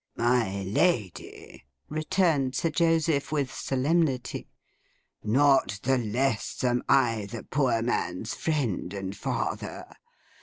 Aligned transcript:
'My 0.17 0.63
lady,' 0.63 1.63
returned 1.87 2.55
Sir 2.55 2.71
Joseph, 2.71 3.31
with 3.31 3.53
solemnity, 3.53 4.47
'not 5.23 5.79
the 5.83 5.99
less 5.99 6.63
am 6.63 6.81
I 6.89 7.27
the 7.29 7.43
Poor 7.43 7.83
Man's 7.83 8.33
Friend 8.33 8.91
and 8.95 9.15
Father. 9.15 9.85